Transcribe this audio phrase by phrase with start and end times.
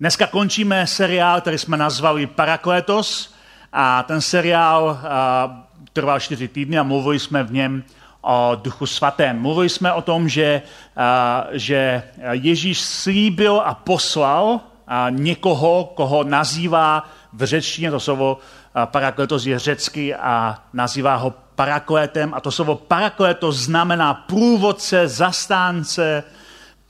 [0.00, 3.34] Dneska končíme seriál, který jsme nazvali Parakletos
[3.72, 7.84] a ten seriál a, trval čtyři týdny a mluvili jsme v něm
[8.20, 9.40] o Duchu Svatém.
[9.40, 10.62] Mluvili jsme o tom, že,
[10.96, 18.38] a, že Ježíš slíbil a poslal a, někoho, koho nazývá v řečtině, to slovo
[18.84, 26.24] parakletos je řecky a nazývá ho parakletem a to slovo parakletos znamená průvodce, zastánce,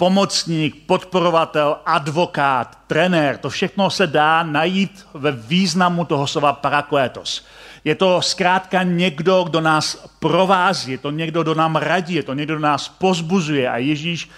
[0.00, 7.44] pomocník, podporovatel, advokát, trenér, to všechno se dá najít ve významu toho slova paraklétos.
[7.84, 12.34] Je to zkrátka někdo, kdo nás provází, je to někdo, kdo nám radí, je to
[12.34, 14.30] někdo, kdo nás pozbuzuje a Ježíš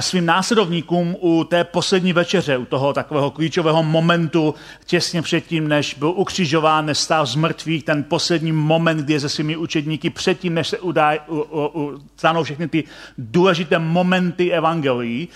[0.00, 4.54] svým následovníkům u té poslední večeře, u toho takového klíčového momentu,
[4.86, 9.28] těsně předtím, než byl ukřižován, než stál z mrtvých, ten poslední moment, kdy je se
[9.28, 12.84] svými učedníky, předtím, než se udá, u, u, u, stanou všechny ty
[13.18, 15.28] důležité momenty evangelií,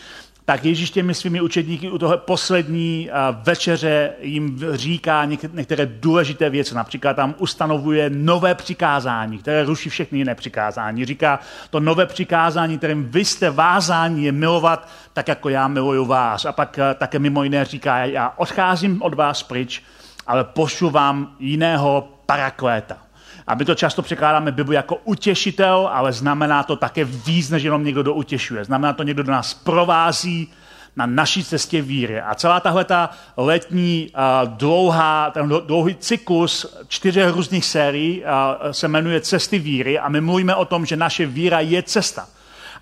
[0.47, 3.11] tak Ježíš těmi svými učedníky u toho poslední
[3.43, 6.75] večeře jim říká některé důležité věci.
[6.75, 11.05] Například tam ustanovuje nové přikázání, které ruší všechny jiné přikázání.
[11.05, 11.39] Říká
[11.71, 16.45] to nové přikázání, kterým vy jste vázáni je milovat tak, jako já miluju vás.
[16.45, 19.83] A pak také mimo jiné říká, já odcházím od vás pryč,
[20.27, 23.06] ale pošlu vám jiného parakléta.
[23.47, 27.85] A my to často překládáme Bibli jako utěšitel, ale znamená to také víc, než jenom
[27.85, 28.65] někdo, kdo utěšuje.
[28.65, 30.53] Znamená to někdo, kdo nás provází
[30.97, 32.21] na naší cestě víry.
[32.21, 34.13] A celá tahle ta letní
[34.45, 38.23] dlouhá, ten dlouhý cyklus čtyřech různých sérií
[38.71, 42.29] se jmenuje Cesty víry a my mluvíme o tom, že naše víra je cesta.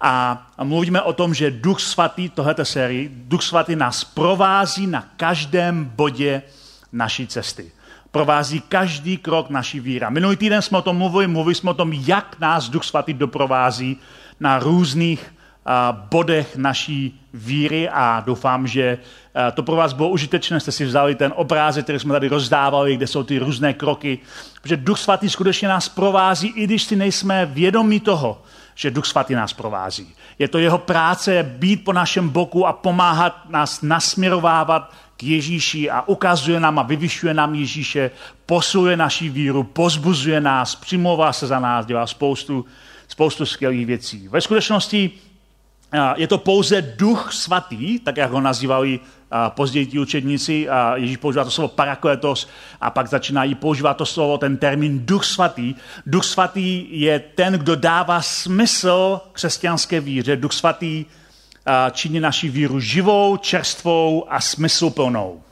[0.00, 5.84] A mluvíme o tom, že Duch Svatý, tohleto sérii, Duch Svatý nás provází na každém
[5.84, 6.42] bodě
[6.92, 7.72] naší cesty
[8.14, 10.10] provází každý krok naší víra.
[10.10, 13.96] Minulý týden jsme o tom mluvili, mluvili jsme o tom, jak nás Duch Svatý doprovází
[14.40, 20.60] na různých uh, bodech naší víry a doufám, že uh, to pro vás bylo užitečné,
[20.60, 24.18] jste si vzali ten obrázek, který jsme tady rozdávali, kde jsou ty různé kroky,
[24.62, 28.42] protože Duch Svatý skutečně nás provází, i když si nejsme vědomí toho,
[28.74, 30.14] že Duch Svatý nás provází.
[30.39, 36.02] Je to jeho práce být po našem boku a pomáhat nás nasměrovávat k Ježíši a
[36.02, 38.11] ukazuje nám a vyvyšuje nám Ježíše,
[38.47, 42.64] posiluje naší víru, pozbuzuje nás, přimlouvá se za nás, dělá spoustu,
[43.08, 44.29] spoustu skvělých věcí.
[44.29, 45.11] Ve skutečnosti
[46.17, 49.01] je to pouze duch svatý, tak jak ho nazývali
[49.48, 52.48] později ti učedníci, a Ježíš používá to slovo parakletos
[52.81, 55.75] a pak začínají používat to slovo, ten termín duch svatý.
[56.07, 60.36] Duch svatý je ten, kdo dává smysl křesťanské víře.
[60.36, 61.05] Duch svatý
[61.91, 65.42] činí naši víru živou, čerstvou a smysluplnou.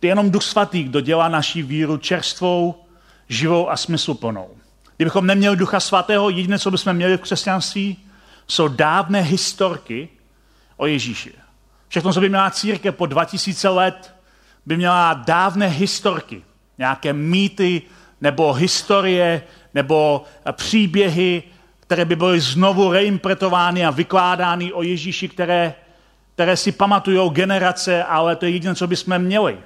[0.00, 2.84] To je jenom Duch Svatý, kdo dělá naši víru čerstvou,
[3.28, 4.48] živou a smysluplnou.
[4.96, 7.96] Kdybychom neměli Ducha Svatého, jediné, co bychom měli v křesťanství,
[8.46, 10.08] jsou dávné historky
[10.76, 11.32] o Ježíši.
[11.88, 14.14] Všechno, co by měla církev po 2000 let,
[14.66, 16.42] by měla dávné historky,
[16.78, 17.82] nějaké mýty
[18.20, 19.42] nebo historie
[19.74, 21.42] nebo příběhy
[21.94, 25.74] které by byly znovu reinterpretovány a vykládány o Ježíši, které,
[26.34, 29.58] které si pamatují generace, ale to je jediné, co bychom měli.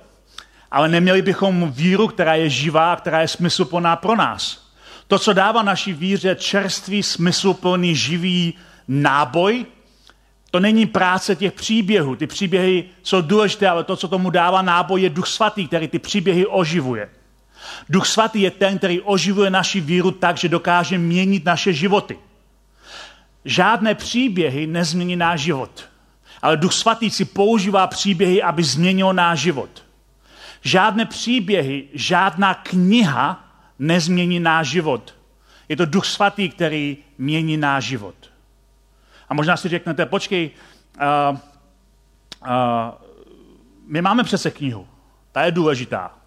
[0.71, 4.69] Ale neměli bychom víru, která je živá, která je smysluplná pro nás.
[5.07, 8.55] To, co dává naší víře čerstvý, smysluplný, živý
[8.89, 9.67] náboj,
[10.51, 12.17] to není práce těch příběhů.
[12.17, 15.99] Ty příběhy jsou důležité, ale to, co tomu dává náboj, je duch svatý, který ty
[15.99, 17.09] příběhy oživuje.
[17.89, 22.19] Duch svatý je ten, který oživuje naši víru tak, že dokáže měnit naše životy.
[23.45, 25.89] Žádné příběhy nezmění náš život.
[26.43, 29.85] Ale Duch svatý si používá příběhy, aby změnil náš život.
[30.63, 33.45] Žádné příběhy, žádná kniha
[33.79, 35.15] nezmění náš život.
[35.69, 38.15] Je to Duch svatý, který mění náš život.
[39.29, 40.51] A možná si řeknete, počkej,
[41.31, 41.39] uh,
[42.43, 42.51] uh,
[43.87, 44.89] my máme přece knihu,
[45.33, 46.18] ta je důležitá.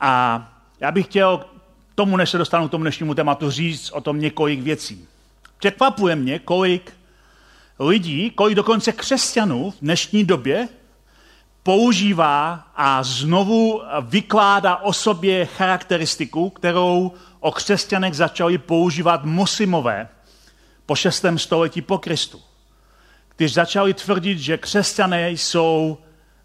[0.00, 0.44] A
[0.80, 1.44] já bych chtěl
[1.94, 5.08] tomu, než se dostanu k tomu dnešnímu tématu, říct o tom několik věcí.
[5.58, 6.92] Překvapuje mě, kolik
[7.78, 10.68] lidí, kolik dokonce křesťanů v dnešní době
[11.62, 20.08] používá a znovu vykládá o sobě charakteristiku, kterou o křesťanech začali používat muslimové
[20.86, 21.24] po 6.
[21.36, 22.40] století po Kristu.
[23.36, 25.98] Když začali tvrdit, že křesťané jsou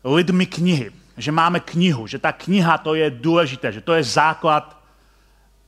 [0.04, 4.78] lidmi knihy že máme knihu, že ta kniha to je důležité, že to je základ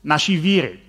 [0.03, 0.79] naší víry.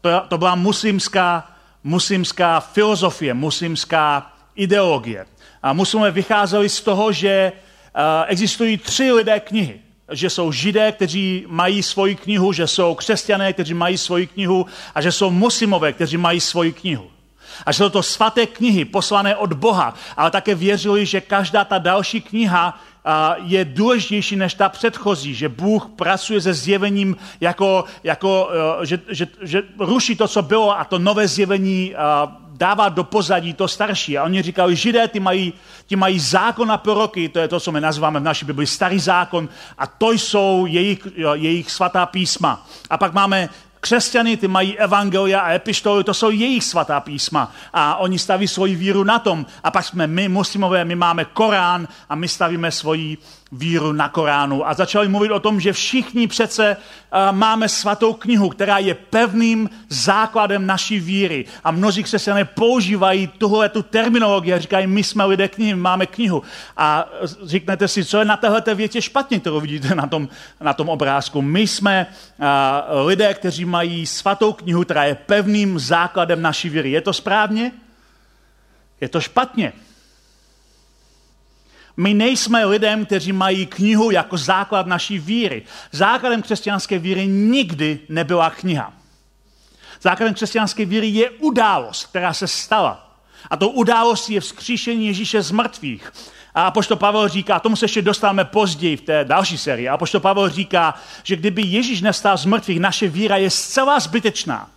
[0.00, 1.50] To, to byla muslimská,
[1.84, 5.26] muslimská filozofie, muslimská ideologie.
[5.62, 9.80] A muslimové vycházeli z toho, že uh, existují tři lidé knihy.
[10.12, 15.00] Že jsou židé, kteří mají svoji knihu, že jsou křesťané, kteří mají svoji knihu a
[15.00, 17.10] že jsou muslimové, kteří mají svoji knihu.
[17.66, 21.78] A že jsou to svaté knihy poslané od Boha, ale také věřili, že každá ta
[21.78, 22.80] další kniha
[23.44, 28.50] je důležitější než ta předchozí, že Bůh pracuje se zjevením, jako, jako
[28.82, 31.94] e, že, že, že ruší to, co bylo a to nové zjevení
[32.62, 34.18] dává do pozadí to starší.
[34.18, 35.52] A oni říkali, židé, ty mají,
[35.86, 39.00] ty mají zákon a proroky, to je to, co my nazýváme v naší Bibli starý
[39.00, 39.48] zákon,
[39.78, 42.66] a to jsou jejich, jejich svatá písma.
[42.90, 43.48] A pak máme
[43.84, 48.74] Křesťany, ty mají evangelia a epištoly, to jsou jejich svatá písma a oni staví svoji
[48.74, 49.46] víru na tom.
[49.64, 53.18] A pak jsme my, muslimové, my máme Korán a my stavíme svoji
[53.52, 54.68] víru na Koránu.
[54.68, 59.70] A začali mluvit o tom, že všichni přece uh, máme svatou knihu, která je pevným
[59.88, 61.44] základem naší víry.
[61.64, 66.42] A mnozí křesťané používají tuhle tu terminologii a říkají, my jsme lidé knihy, máme knihu.
[66.76, 67.08] A
[67.42, 70.28] řeknete si, co je na téhle větě špatně, kterou vidíte na tom,
[70.60, 71.42] na tom obrázku.
[71.42, 72.06] My jsme
[72.38, 76.90] uh, lidé, kteří mají svatou knihu, která je pevným základem naší víry.
[76.90, 77.72] Je to správně?
[79.00, 79.72] Je to špatně.
[81.96, 85.62] My nejsme lidem, kteří mají knihu jako základ naší víry.
[85.92, 88.92] Základem křesťanské víry nikdy nebyla kniha.
[90.00, 93.16] Základem křesťanské víry je událost, která se stala.
[93.50, 96.12] A tou událostí je vzkříšení Ježíše z mrtvých.
[96.54, 100.48] A apoštol Pavel říká, tomu se ještě dostáváme později v té další sérii, apoštol Pavel
[100.48, 104.70] říká, že kdyby Ježíš nestal z mrtvých, naše víra je zcela zbytečná.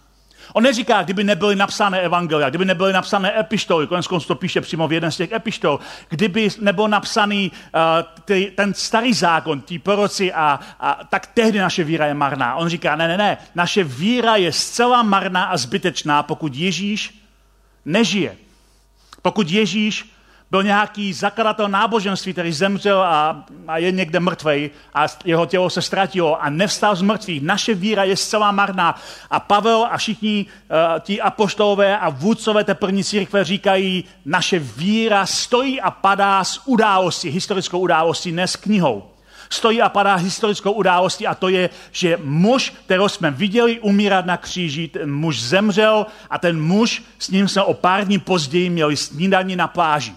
[0.55, 4.87] On neříká, kdyby nebyly napsané evangelia, kdyby nebyly napsané epištoly, konec konců to píše přímo
[4.87, 5.79] v jeden z těch epištol,
[6.09, 7.81] kdyby nebyl napsaný uh,
[8.25, 12.55] ty, ten starý zákon, tí proroci, a, a, tak tehdy naše víra je marná.
[12.55, 17.19] On říká, ne, ne, ne, naše víra je zcela marná a zbytečná, pokud Ježíš
[17.85, 18.37] nežije.
[19.21, 20.14] Pokud Ježíš
[20.51, 25.81] byl nějaký zakladatel náboženství, který zemřel a, a je někde mrtvej a jeho tělo se
[25.81, 27.41] ztratilo a nevstal z mrtvých.
[27.41, 28.99] Naše víra je zcela marná.
[29.31, 35.25] A Pavel a všichni uh, ti apoštolové a vůdcové té první církve říkají, naše víra
[35.25, 39.03] stojí a padá s událostí, historickou událostí, ne s knihou.
[39.49, 44.37] Stojí a padá historickou událostí a to je, že muž, kterého jsme viděli umírat na
[44.37, 48.97] kříži, ten muž zemřel a ten muž, s ním jsme o pár dní později měli
[48.97, 50.13] snídaní na pláži.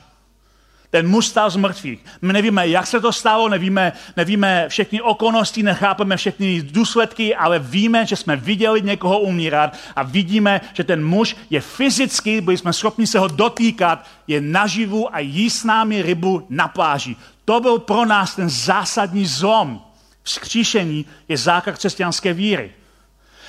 [0.90, 2.04] Ten muž stál z mrtvých.
[2.22, 8.06] My nevíme, jak se to stalo, nevíme, nevíme všechny okolnosti, nechápeme všechny důsledky, ale víme,
[8.06, 13.06] že jsme viděli někoho umírat a vidíme, že ten muž je fyzicky, byli jsme schopni
[13.06, 17.16] se ho dotýkat, je naživu a jí s námi rybu na pláži.
[17.44, 19.82] To byl pro nás ten zásadní zlom.
[20.22, 22.72] Vzkříšení je základ křesťanské víry.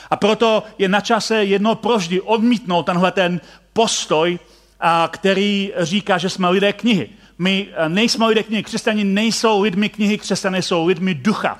[0.10, 3.42] A proto je na čase jedno proždy odmítnout tenhle ten
[3.74, 4.40] postoj,
[5.08, 7.10] který říká, že jsme lidé knihy.
[7.40, 11.60] My eh, nejsme lidé knihy, křesťani nejsou lidmi knihy, křesťané jsou lidmi ducha.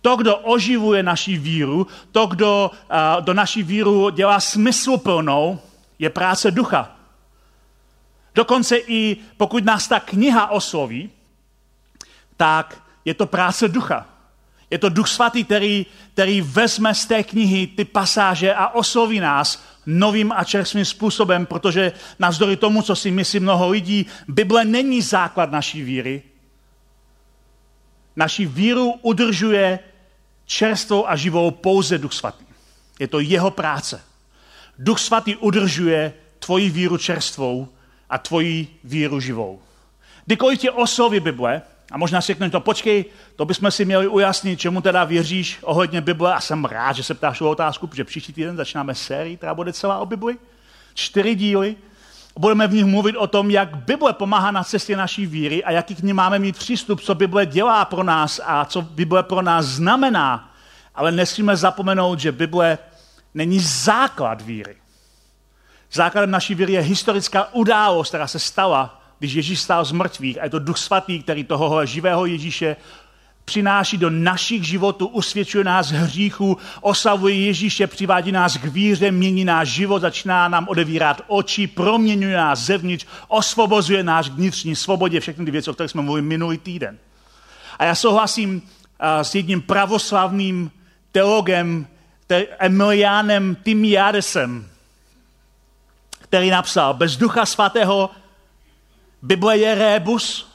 [0.00, 5.58] To, kdo oživuje naši víru, to, kdo uh, do naší víru dělá smysluplnou,
[5.98, 6.96] je práce ducha.
[8.34, 11.10] Dokonce i pokud nás ta kniha osloví,
[12.36, 14.06] tak je to práce ducha.
[14.70, 19.64] Je to duch svatý, který, který vezme z té knihy ty pasáže a osloví nás
[19.86, 25.50] novým a čerstvým způsobem, protože navzdory tomu, co si myslí mnoho lidí, Bible není základ
[25.50, 26.22] naší víry.
[28.16, 29.78] Naši víru udržuje
[30.46, 32.44] čerstvou a živou pouze Duch Svatý.
[32.98, 34.00] Je to jeho práce.
[34.78, 37.68] Duch Svatý udržuje tvoji víru čerstvou
[38.10, 39.62] a tvoji víru živou.
[40.26, 43.04] Kdykoliv tě osloví Bible, a možná si řekneš, to počkej,
[43.36, 46.34] to bychom si měli ujasnit, čemu teda věříš ohledně Bible.
[46.34, 49.72] A jsem rád, že se ptáš o otázku, protože příští týden začínáme sérii, která bude
[49.72, 50.36] celá o Bibli.
[50.94, 51.76] Čtyři díly.
[52.38, 55.94] Budeme v nich mluvit o tom, jak Bible pomáhá na cestě naší víry a jaký
[55.94, 59.66] k ní máme mít přístup, co Bible dělá pro nás a co Bible pro nás
[59.66, 60.50] znamená.
[60.94, 62.78] Ale nesmíme zapomenout, že Bible
[63.34, 64.76] není základ víry.
[65.92, 70.44] Základem naší víry je historická událost, která se stala když Ježíš stál z mrtvých a
[70.44, 72.76] je to Duch Svatý, který toho živého Ježíše
[73.44, 79.68] přináší do našich životů, usvědčuje nás hříchu, oslavuje Ježíše, přivádí nás k víře, mění náš
[79.68, 85.50] život, začíná nám odevírat oči, proměňuje nás zevnitř, osvobozuje nás k vnitřní svobodě, všechny ty
[85.50, 86.98] věci, o kterých jsme mluvili minulý týden.
[87.78, 88.62] A já souhlasím
[89.00, 90.70] s jedním pravoslavným
[91.12, 91.86] teologem,
[92.58, 94.66] Emiliánem Timiadesem,
[96.20, 98.10] který napsal, bez ducha svatého
[99.24, 100.46] Bible je rébus,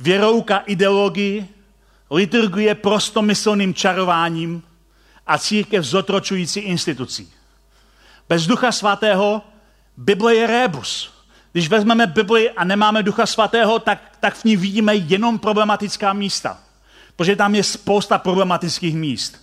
[0.00, 1.48] věrouka ideologii,
[2.10, 4.62] liturgie prostomyslným čarováním
[5.26, 7.32] a církev zotročující institucí.
[8.28, 9.42] Bez ducha svatého
[9.96, 11.10] Bible je rébus.
[11.52, 16.58] Když vezmeme Bibli a nemáme ducha svatého, tak, tak v ní vidíme jenom problematická místa.
[17.16, 19.42] Protože tam je spousta problematických míst.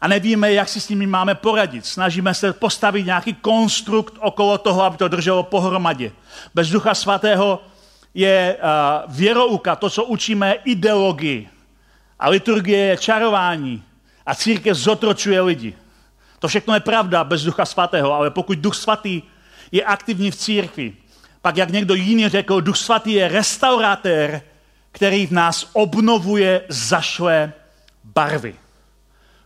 [0.00, 1.86] a nevíme, jak si s nimi máme poradit.
[1.86, 6.12] Snažíme se postavit nějaký konstrukt okolo toho, aby to drželo pohromadě.
[6.54, 7.62] Bez Ducha Svatého
[8.14, 11.48] je uh, věrouka, to, co učíme, ideologii.
[12.18, 13.82] A liturgie je čarování.
[14.26, 15.74] A církev zotročuje lidi.
[16.38, 19.22] To všechno je pravda bez Ducha Svatého, ale pokud Duch Svatý
[19.72, 20.92] je aktivní v církvi,
[21.42, 24.42] pak jak někdo jiný řekl, Duch Svatý je restauratér,
[24.92, 27.52] který v nás obnovuje zašlé
[28.04, 28.54] barvy.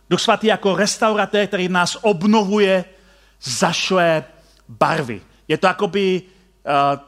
[0.09, 2.85] Duch Svatý jako restauratér, který v nás obnovuje
[3.41, 4.23] zašlé
[4.67, 5.21] barvy.
[5.47, 6.34] Je to by uh,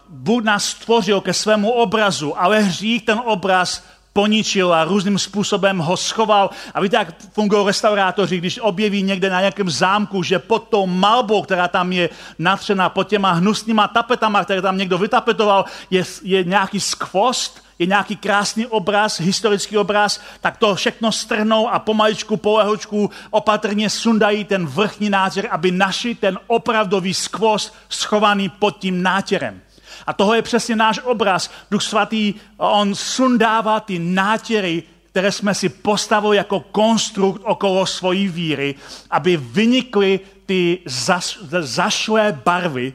[0.10, 3.84] Bůh nás stvořil ke svému obrazu, ale hřích ten obraz
[4.14, 6.50] poničil a různým způsobem ho schoval.
[6.74, 11.42] A víte, jak fungují restaurátoři, když objeví někde na nějakém zámku, že pod tou malbou,
[11.42, 12.10] která tam je
[12.40, 18.15] natřená, pod těma hnusnýma tapetama, které tam někdo vytapetoval, je, je nějaký skvost, je nějaký
[18.15, 24.65] krásný obraz, historický obraz, tak to všechno strhnou a pomaličku, po lehočku opatrně sundají ten
[24.65, 29.62] vrchní nátěr, aby našli ten opravdový skvost schovaný pod tím nátěrem.
[30.07, 31.51] A toho je přesně náš obraz.
[31.72, 38.75] Duch svatý, on sundává ty nátěry, které jsme si postavili jako konstrukt okolo svojí víry,
[39.10, 42.93] aby vynikly ty zaš, zašlé barvy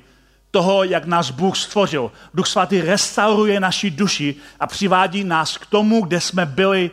[0.52, 2.12] toho, jak nás Bůh stvořil.
[2.34, 6.90] Duch svatý restauruje naši duši a přivádí nás k tomu, kde jsme byli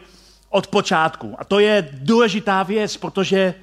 [0.49, 1.35] od počátku.
[1.37, 3.53] A to je důležitá věc, protože,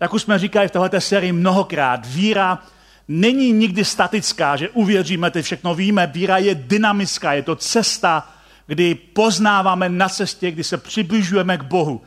[0.00, 2.62] jak už jsme říkali v této sérii mnohokrát, víra
[3.08, 6.06] není nikdy statická, že uvěříme, ty všechno víme.
[6.06, 8.28] Víra je dynamická, je to cesta,
[8.66, 12.02] kdy poznáváme na cestě, kdy se přibližujeme k Bohu.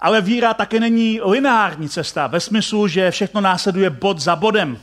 [0.00, 4.78] Ale víra také není lineární cesta, ve smyslu, že všechno následuje bod za bodem.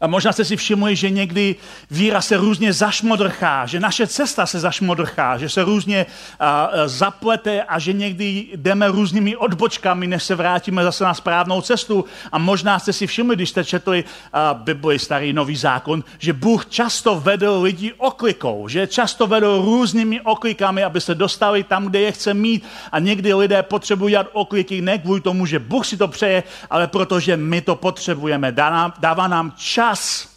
[0.00, 1.56] A možná jste si všimli, že někdy
[1.90, 6.06] víra se různě zašmodrchá, že naše cesta se zašmodrchá, že se různě
[6.40, 12.04] a, zaplete a že někdy jdeme různými odbočkami, než se vrátíme zase na správnou cestu.
[12.32, 16.66] A možná jste si všimli, když jste četli a, Bibli, starý nový zákon, že Bůh
[16.66, 22.12] často vedl lidi oklikou, že často vedl různými oklikami, aby se dostali tam, kde je
[22.12, 22.64] chce mít.
[22.92, 26.86] A někdy lidé potřebují dělat okliky ne kvůli tomu, že Bůh si to přeje, ale
[26.86, 28.52] protože my to potřebujeme.
[28.98, 30.28] Dává nám čas čas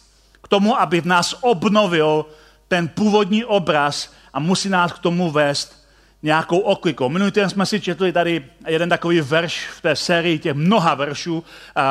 [0.42, 2.26] k tomu, aby v nás obnovil
[2.68, 5.82] ten původní obraz a musí nás k tomu vést
[6.22, 7.08] nějakou oklikou.
[7.08, 11.44] Minulý týden jsme si četli tady jeden takový verš v té sérii těch mnoha veršů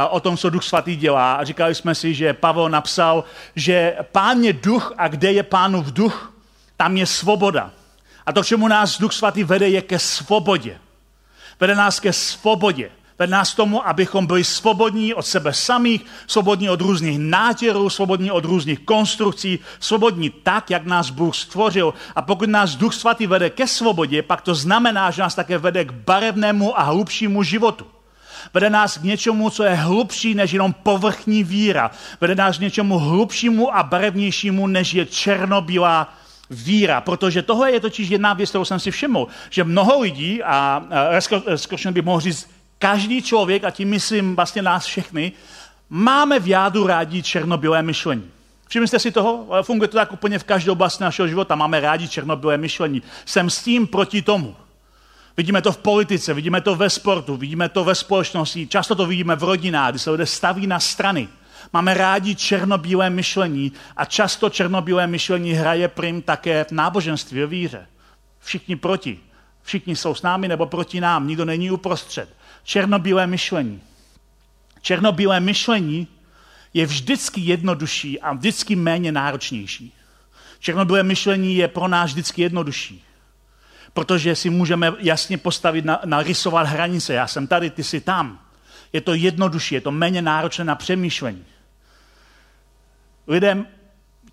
[0.10, 1.34] o tom, co Duch Svatý dělá.
[1.34, 3.24] A říkali jsme si, že Pavel napsal,
[3.56, 6.34] že pán je duch a kde je pánův duch,
[6.78, 7.72] tam je svoboda.
[8.26, 10.78] A to, čemu nás Duch Svatý vede, je ke svobodě.
[11.60, 12.90] Vede nás ke svobodě.
[13.22, 18.46] Vede nás tomu, abychom byli svobodní od sebe samých, svobodní od různých nátěrů, svobodní od
[18.46, 21.94] různých konstrukcí, svobodní tak, jak nás Bůh stvořil.
[22.16, 25.86] A pokud nás Duch Svatý vede ke svobodě, pak to znamená, že nás také vede
[25.86, 27.86] k barevnému a hlubšímu životu.
[28.54, 31.92] Vede nás k něčemu, co je hlubší než jenom povrchní víra.
[32.22, 36.14] Vede nás k něčemu hlubšímu a barevnějšímu, než je černobílá
[36.50, 40.84] víra, protože tohle je totiž jedna věc, kterou jsem si všiml, že mnoho lidí, a,
[40.90, 41.22] a
[41.56, 45.32] skutečně by mohl říct, každý člověk, a tím myslím vlastně nás všechny,
[45.90, 48.26] máme v jádu rádi černobílé myšlení.
[48.68, 49.48] Všimli jste si toho?
[49.62, 51.56] Funguje to tak úplně v každé oblasti našeho života.
[51.56, 53.02] Máme rádi černobílé myšlení.
[53.26, 54.56] Jsem s tím proti tomu.
[55.38, 59.36] Vidíme to v politice, vidíme to ve sportu, vidíme to ve společnosti, často to vidíme
[59.36, 61.28] v rodinách, kdy se lidé staví na strany.
[61.74, 67.88] Máme rádi černobílé myšlení a často černobílé myšlení hraje prim také v náboženství, ve víře.
[68.40, 69.20] Všichni proti.
[69.64, 73.82] Všichni jsou s námi nebo proti nám, nikdo není uprostřed černobílé myšlení.
[74.82, 76.08] Černobílé myšlení
[76.74, 79.94] je vždycky jednodušší a vždycky méně náročnější.
[80.60, 83.04] Černobílé myšlení je pro nás vždycky jednodušší.
[83.94, 87.14] Protože si můžeme jasně postavit, na, narysovat hranice.
[87.14, 88.40] Já jsem tady, ty jsi tam.
[88.94, 91.46] Je to jednodušší, je to méně náročné na přemýšlení.
[93.28, 93.68] Lidem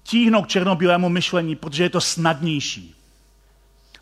[0.02, 2.94] tíhnou k černobílému myšlení, protože je to snadnější.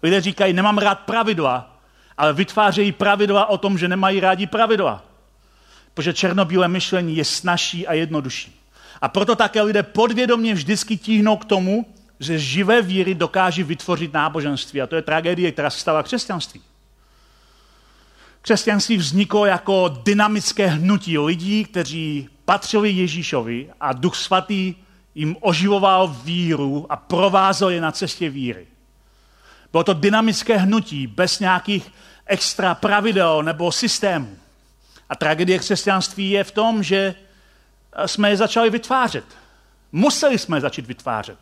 [0.03, 1.76] Lidé říkají, nemám rád pravidla,
[2.19, 5.05] ale vytvářejí pravidla o tom, že nemají rádi pravidla.
[5.95, 8.61] Protože černobílé myšlení je snažší a jednodušší.
[9.01, 11.87] A proto také lidé podvědomě vždycky tíhnou k tomu,
[12.21, 14.83] že živé víry dokáží vytvořit náboženství.
[14.83, 16.61] A to je tragédie, která se stala křesťanství.
[18.43, 24.75] Křesťanství vzniklo jako dynamické hnutí lidí, kteří patřili Ježíšovi a Duch Svatý
[25.15, 28.67] jim oživoval víru a provázel je na cestě víry.
[29.73, 31.93] Bylo to dynamické hnutí bez nějakých
[32.27, 34.37] extra pravidel nebo systémů.
[35.09, 37.15] A tragédie křesťanství je v tom, že
[38.07, 39.25] jsme je začali vytvářet.
[39.93, 41.39] Museli jsme je začít vytvářet.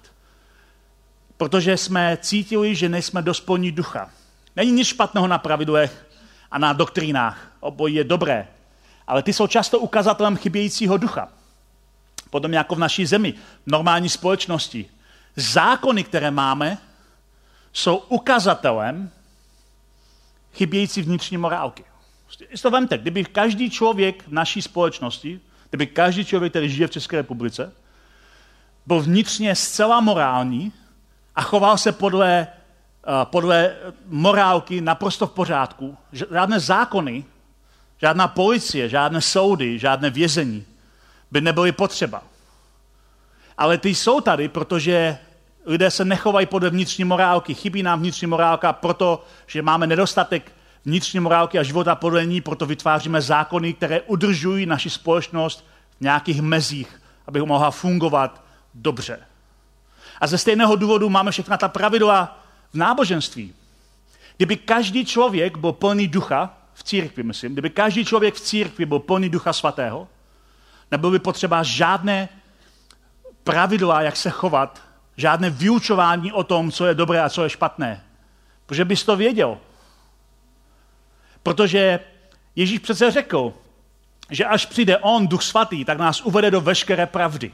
[1.37, 4.11] Protože jsme cítili, že nejsme dospolní ducha.
[4.57, 6.07] Není nic špatného na pravidlech
[6.51, 7.53] a na doktrínách.
[7.61, 8.49] Obojí je dobré.
[9.07, 11.29] ale ty jsou často ukazatelem chybějícího ducha.
[12.31, 13.33] Potom jako v naší zemi,
[13.67, 14.87] v normální společnosti.
[15.37, 16.79] Zákony, které máme,
[17.75, 19.11] jsou ukazatelem
[20.53, 21.85] chybějící vnitřní morálky.
[22.25, 25.41] Prostě to vemte, kdyby každý člověk v naší společnosti,
[25.71, 27.73] kdyby každý člověk, který žije v České republice,
[28.87, 30.73] byl vnitřně zcela morální
[31.35, 32.47] a choval se podle,
[33.07, 33.77] uh, podle
[34.07, 37.25] morálky naprosto v pořádku, žádné zákony,
[38.01, 40.65] žádná policie, žádné soudy, žádné vězení
[41.31, 42.23] by nebyly potřeba.
[43.59, 45.19] Ale ty jsou tady, protože
[45.67, 47.55] lidé se nechovají podle vnitřní morálky.
[47.55, 50.53] Chybí nám vnitřní morálka, protože máme nedostatek
[50.85, 55.67] vnitřní morálky a života podle ní, proto vytváříme zákony, které udržují naši společnost
[55.99, 58.45] v nějakých mezích, aby mohla fungovat
[58.75, 59.19] dobře.
[60.21, 63.55] A ze stejného důvodu máme všechna ta pravidla v náboženství.
[64.37, 68.99] Kdyby každý člověk byl plný ducha, v církvi myslím, kdyby každý člověk v církvi byl
[68.99, 70.09] plný ducha svatého,
[70.91, 72.29] nebylo by potřeba žádné
[73.45, 74.83] pravidla, jak se chovat,
[75.17, 78.05] žádné vyučování o tom, co je dobré a co je špatné.
[78.67, 79.59] Protože bys to věděl.
[81.43, 82.01] Protože
[82.57, 83.55] Ježíš přece řekl,
[84.31, 87.53] že až přijde On, Duch Svatý, tak nás uvede do veškeré pravdy.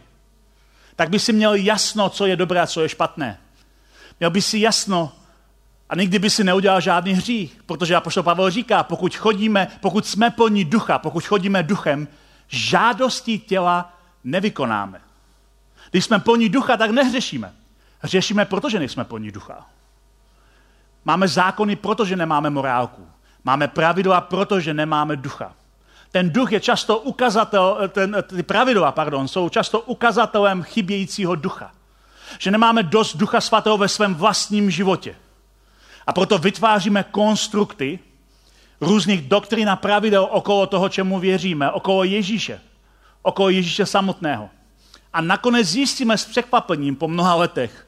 [0.97, 3.39] Tak by si měl jasno, co je dobré a co je špatné.
[4.21, 5.13] Měl by si jasno
[5.89, 10.31] a nikdy by si neudělal žádný hřích, protože apoštol Pavel říká, pokud chodíme, pokud jsme
[10.31, 12.09] plní ducha, pokud chodíme duchem,
[12.49, 13.93] žádosti těla
[14.25, 15.01] nevykonáme.
[15.91, 17.53] Když jsme plní ducha, tak nehřešíme.
[18.01, 19.67] Hřešíme, protože nejsme plní ducha.
[21.05, 23.07] Máme zákony, protože nemáme morálku.
[23.45, 25.53] Máme pravidla, protože nemáme ducha.
[26.13, 31.71] Ten duch je často ukazatel, ten, ty pravidla, pardon, jsou často ukazatelem chybějícího ducha.
[32.39, 35.17] Že nemáme dost ducha svatého ve svém vlastním životě.
[36.07, 37.99] A proto vytváříme konstrukty
[38.81, 42.61] různých doktrin a pravidel okolo toho, čemu věříme, okolo Ježíše,
[43.23, 44.51] okolo Ježíše samotného.
[45.13, 47.87] A nakonec zjistíme s překvapením po mnoha letech,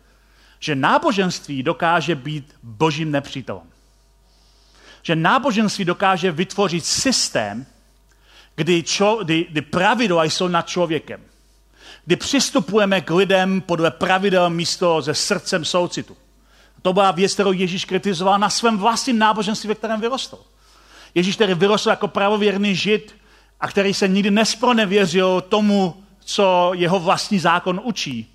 [0.61, 3.67] že náboženství dokáže být božím nepřítelem.
[5.03, 7.67] Že náboženství dokáže vytvořit systém,
[8.57, 11.21] kdy, čo, kdy, kdy pravidla jsou nad člověkem.
[12.05, 16.17] Kdy přistupujeme k lidem podle pravidel místo se srdcem soucitu.
[16.83, 20.39] To byla věc, kterou Ježíš kritizoval na svém vlastním náboženství, ve kterém vyrostl.
[21.15, 23.15] Ježíš, který vyrostl jako pravověrný žid
[23.61, 28.27] a který se nikdy nespronevěřil tomu, co jeho vlastní zákon učí.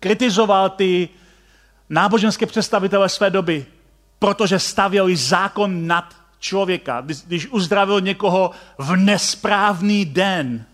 [0.00, 1.08] Kritizoval ty
[1.90, 3.66] náboženské představitele své doby,
[4.18, 7.00] protože stavěli zákon nad člověka.
[7.26, 10.64] Když uzdravil někoho v nesprávný den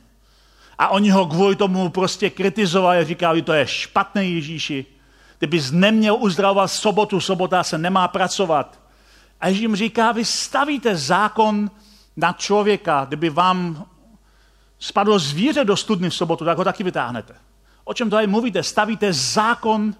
[0.79, 4.87] a oni ho kvůli tomu prostě kritizovali a říkali, to je špatné Ježíši,
[5.39, 8.81] ty bys neměl uzdravovat sobotu, sobota se nemá pracovat.
[9.41, 11.71] A Ježíš jim říká, vy stavíte zákon
[12.17, 13.87] na člověka, kdyby vám
[14.81, 17.35] spadlo zvíře do studny v sobotu, tak ho taky vytáhnete.
[17.85, 18.63] O čem tady mluvíte?
[18.63, 19.95] Stavíte zákon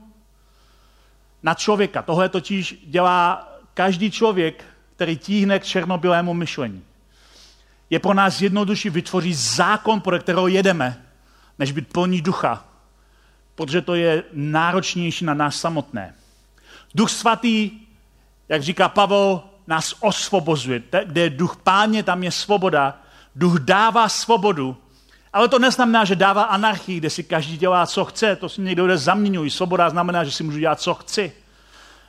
[1.43, 2.03] na člověka.
[2.03, 4.65] Tohle totiž dělá každý člověk,
[4.97, 6.85] který tíhne k černobylému myšlení.
[7.91, 11.05] Je pro nás jednodušší vytvořit zákon, podle kterého jedeme,
[11.59, 12.65] než být plní ducha,
[13.55, 16.15] protože to je náročnější na nás samotné.
[16.95, 17.71] Duch svatý,
[18.49, 20.83] jak říká Pavel, nás osvobozuje.
[21.05, 23.00] Kde je duch páně, tam je svoboda.
[23.37, 24.77] Duch dává svobodu,
[25.33, 28.37] ale to neznamená, že dává anarchii, kde si každý dělá, co chce.
[28.37, 29.51] To si někdo jde zaměňují.
[29.51, 31.33] Svoboda znamená, že si můžu dělat, co chci.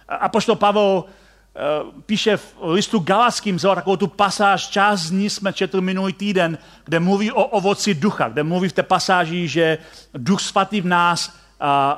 [0.08, 1.60] A pošto Pavel eh,
[2.06, 6.58] píše v listu Galackým, vzal takovou tu pasáž, část z ní jsme četli minulý týden,
[6.86, 9.78] kde mluví o ovoci ducha, kde mluví v té pasáži, že
[10.14, 11.36] duch svatý v nás,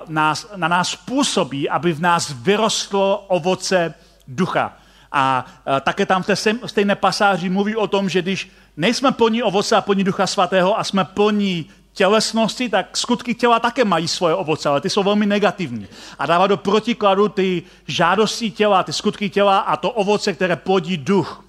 [0.07, 3.93] nás, na nás působí, aby v nás vyrostlo ovoce
[4.27, 4.77] ducha.
[5.13, 5.45] A
[5.82, 9.82] také tam v té stejné pasáži mluví o tom, že když nejsme plní ovoce a
[9.82, 14.82] plní ducha svatého a jsme plní tělesnosti, tak skutky těla také mají svoje ovoce, ale
[14.82, 15.88] ty jsou velmi negativní.
[16.19, 20.97] A dává do protikladu ty žádosti těla, ty skutky těla a to ovoce, které plodí
[20.97, 21.45] duch.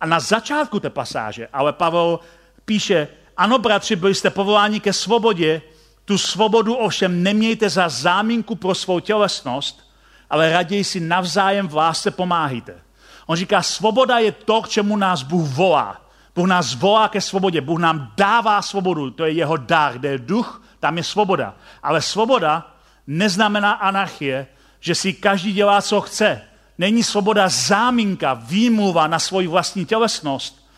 [0.00, 2.20] A na začátku té pasáže ale Pavel
[2.64, 5.62] píše, ano, bratři, byli jste povoláni ke svobodě,
[6.04, 9.90] tu svobodu ovšem nemějte za záminku pro svou tělesnost,
[10.30, 12.83] ale raději si navzájem v lásce pomáhejte.
[13.26, 16.00] On říká, svoboda je to, k čemu nás Bůh volá.
[16.34, 20.18] Bůh nás volá ke svobodě, Bůh nám dává svobodu, to je jeho dar, kde je
[20.18, 21.54] duch, tam je svoboda.
[21.82, 22.74] Ale svoboda
[23.06, 24.46] neznamená anarchie,
[24.80, 26.42] že si každý dělá, co chce.
[26.78, 30.68] Není svoboda záminka, výmluva na svoji vlastní tělesnost,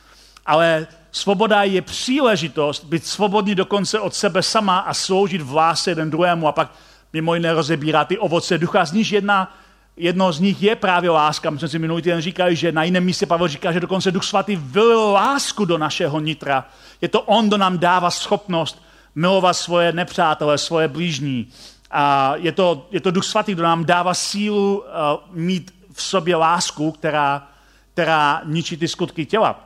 [0.46, 6.48] ale svoboda je příležitost být svobodný dokonce od sebe sama a sloužit v jeden druhému
[6.48, 6.72] a pak
[7.12, 8.84] mimo jiné rozebírá ty ovoce ducha.
[8.84, 9.56] Z níž jedna
[9.96, 11.50] jedno z nich je právě láska.
[11.50, 14.24] My jsme si minulý týden říkali, že na jiném místě Pavel říká, že dokonce Duch
[14.24, 16.64] Svatý vylil lásku do našeho nitra.
[17.00, 18.82] Je to on, kdo nám dává schopnost
[19.14, 21.48] milovat svoje nepřátele, svoje blížní.
[21.90, 24.84] A je to, je to Duch Svatý, kdo nám dává sílu uh,
[25.30, 27.48] mít v sobě lásku, která,
[27.92, 29.60] která ničí ty skutky těla.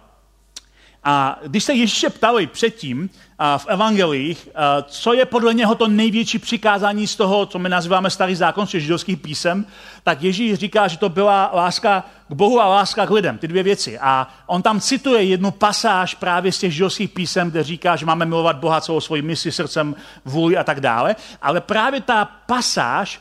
[1.04, 3.10] A když se Ježíše ptali předtím
[3.56, 4.48] v evangelích,
[4.86, 8.70] co je podle něho to největší přikázání z toho, co my nazýváme starý zákon z
[8.70, 9.66] židovských písem,
[10.02, 13.62] tak Ježíš říká, že to byla láska k Bohu a láska k lidem, ty dvě
[13.62, 13.98] věci.
[13.98, 18.26] A on tam cituje jednu pasáž právě z těch židovských písem, kde říká, že máme
[18.26, 21.16] milovat Boha celou svojí mysli, srdcem, vůli a tak dále.
[21.42, 23.20] Ale právě ta pasáž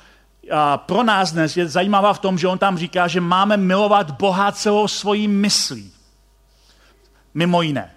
[0.76, 4.52] pro nás dnes je zajímavá v tom, že on tam říká, že máme milovat Boha
[4.52, 5.92] celou svojí myslí.
[7.34, 7.92] Mimo jiné.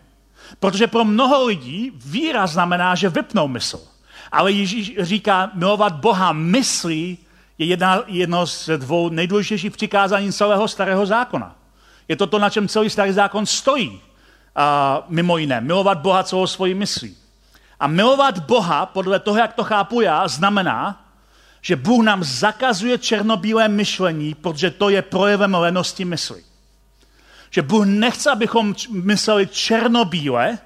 [0.61, 3.81] Protože pro mnoho lidí víra znamená, že vypnou mysl.
[4.33, 7.19] Ale Ježíš říká, milovat Boha myslí
[7.59, 11.57] je jedna, jedno z dvou nejdůležitějších přikázání celého starého zákona.
[12.09, 14.01] Je to to, na čem celý starý zákon stojí.
[14.57, 17.17] A mimo jiné, milovat Boha celou svojí myslí.
[17.81, 21.05] A milovat Boha, podle toho, jak to chápu já, znamená,
[21.61, 26.43] že Bůh nám zakazuje černobílé myšlení, protože to je projevem lenosti mysli
[27.55, 30.59] že Bůh nechce, abychom mysleli černobíle,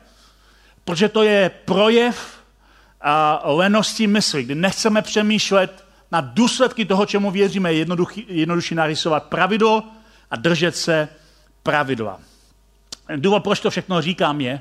[0.85, 2.43] protože to je projev
[3.01, 7.87] a lenosti mysli, kdy nechceme přemýšlet na důsledky toho, čemu věříme, je
[8.29, 9.85] jednodušší narysovat pravidlo
[10.31, 11.09] a držet se
[11.63, 12.21] pravidla.
[13.17, 14.61] Důvod, proč to všechno říkám, je,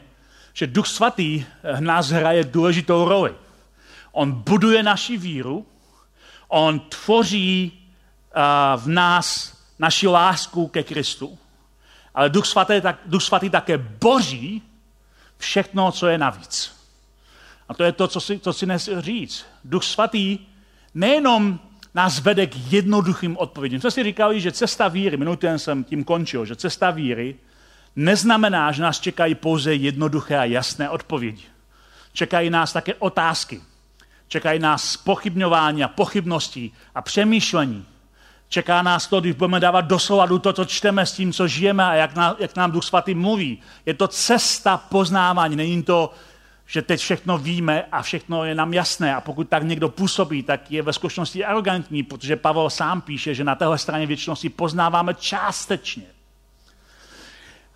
[0.54, 3.36] že Duch Svatý v nás hraje důležitou roli.
[4.12, 5.66] On buduje naši víru,
[6.48, 7.82] on tvoří
[8.76, 11.38] v nás naši lásku ke Kristu
[12.15, 14.62] ale Duch Svatý, tak, Duch Svatý také boří
[15.38, 16.75] všechno, co je navíc.
[17.69, 19.45] A to je to, co si, co si dnes říct.
[19.63, 20.39] Duch Svatý
[20.93, 21.60] nejenom
[21.93, 23.82] nás vede k jednoduchým odpovědím.
[23.82, 27.36] Jsme si říkali, že cesta víry, minulý den jsem tím končil, že cesta víry
[27.95, 31.43] neznamená, že nás čekají pouze jednoduché a jasné odpovědi.
[32.13, 33.62] Čekají nás také otázky.
[34.28, 37.86] Čekají nás pochybňování a pochybnosti a přemýšlení.
[38.50, 41.84] Čeká nás to, když budeme dávat do souladu to, co čteme s tím, co žijeme
[41.84, 43.62] a jak, nám, jak nám Duch Svatý mluví.
[43.86, 46.14] Je to cesta poznávání, není to,
[46.68, 49.16] že teď všechno víme a všechno je nám jasné.
[49.16, 53.44] A pokud tak někdo působí, tak je ve skutečnosti arrogantní, protože Pavel sám píše, že
[53.44, 56.04] na téhle straně věčnosti poznáváme částečně.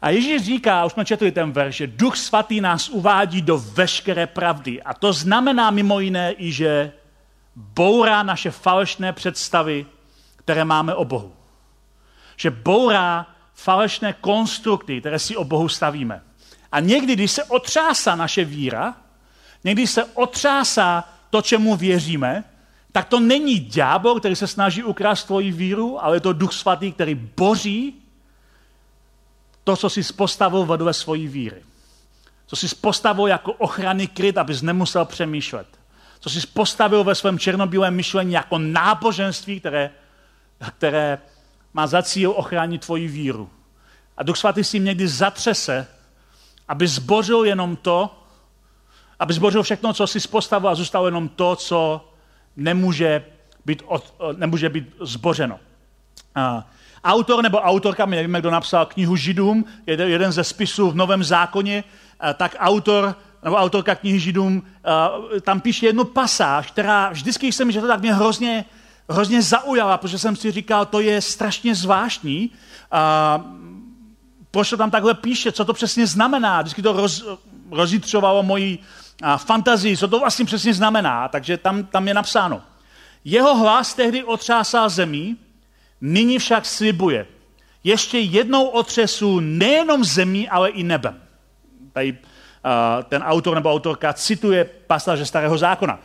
[0.02, 4.28] A Ježíš říká, už jsme četli ten verš, že Duch Svatý nás uvádí do veškeré
[4.28, 4.82] pravdy.
[4.82, 6.92] A to znamená mimo jiné i, že
[7.56, 9.86] bourá naše falešné představy
[10.50, 11.34] které máme o Bohu.
[12.38, 16.22] Že bourá falešné konstrukty, které si o Bohu stavíme.
[16.72, 18.96] A někdy, když se otřásá naše víra,
[19.64, 22.44] někdy se otřásá to, čemu věříme,
[22.92, 26.92] tak to není ďábel, který se snaží ukrást tvoji víru, ale je to duch svatý,
[26.92, 28.02] který boří
[29.64, 31.62] to, co jsi postavil vedle svojí víry.
[32.48, 35.68] Co jsi postavil jako ochranný kryt, abys nemusel přemýšlet.
[36.20, 39.92] Co jsi postavil ve svém černobílém myšlení jako náboženství, které
[40.67, 41.17] které
[41.74, 43.50] má za cíl ochránit tvoji víru.
[44.17, 45.88] A Duch Svatý si někdy zatřese,
[46.67, 48.15] aby zbořil jenom to,
[49.19, 52.10] aby zbořil všechno, co si postavil a zůstalo jenom to, co
[52.56, 53.26] nemůže
[53.65, 55.60] být, od, nemůže být zbořeno.
[56.36, 56.65] A
[57.04, 61.84] autor nebo autorka, my nevíme, kdo napsal knihu Židům, jeden ze spisů v Novém zákoně,
[62.34, 64.63] tak autor nebo autorka knihy Židům
[65.41, 68.65] tam píše jednu pasáž, která vždycky jsem, že to tak mě hrozně
[69.10, 72.52] hrozně zaujala, protože jsem si říkal, to je strašně zvláštní.
[72.91, 73.43] A
[74.52, 76.62] proč to tam takhle píše, co to přesně znamená.
[76.62, 77.26] Vždycky to roz,
[77.72, 78.80] rozjitřovalo moji
[79.22, 81.28] a, fantazii, co to vlastně přesně znamená.
[81.28, 82.62] Takže tam, tam je napsáno.
[83.26, 85.38] Jeho hlas tehdy otřásal zemí,
[86.02, 87.28] nyní však slibuje.
[87.84, 91.22] Ještě jednou otřesu nejenom zemí, ale i nebem.
[91.93, 92.17] Tady uh,
[93.04, 96.00] ten autor nebo autorka cituje pasáže Starého zákona.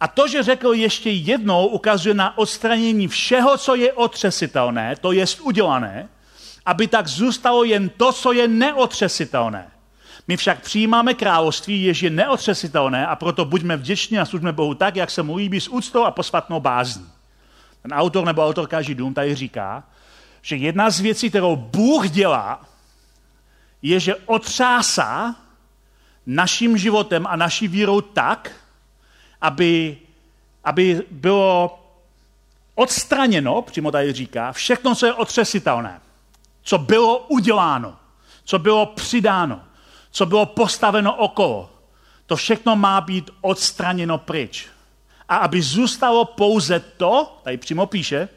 [0.00, 5.24] A to, že řekl ještě jednou, ukazuje na odstranění všeho, co je otřesitelné, to je
[5.42, 6.08] udělané,
[6.66, 9.70] aby tak zůstalo jen to, co je neotřesitelné.
[10.28, 14.96] My však přijímáme království, jež je neotřesitelné a proto buďme vděční a služme Bohu tak,
[14.96, 17.06] jak se mu líbí s úctou a posvatnou bázní.
[17.82, 19.84] Ten autor nebo autorka Židům tady říká,
[20.42, 22.60] že jedna z věcí, kterou Bůh dělá,
[23.82, 25.36] je, že otřásá
[26.26, 28.52] naším životem a naší vírou tak,
[29.40, 29.98] aby,
[30.64, 31.80] aby bylo
[32.74, 36.00] odstraněno, přímo tady říká, všechno, co je otřesitelné,
[36.62, 37.96] co bylo uděláno,
[38.44, 39.60] co bylo přidáno,
[40.10, 41.70] co bylo postaveno okolo.
[42.26, 44.68] To všechno má být odstraněno pryč.
[45.28, 48.28] A aby zůstalo pouze to, tady přímo píše,